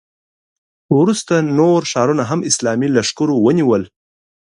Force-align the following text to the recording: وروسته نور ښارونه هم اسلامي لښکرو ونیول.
وروسته 0.97 1.33
نور 1.59 1.79
ښارونه 1.91 2.23
هم 2.29 2.39
اسلامي 2.49 2.87
لښکرو 2.95 3.35
ونیول. 3.45 3.83